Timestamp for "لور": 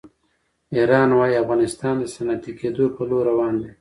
3.09-3.23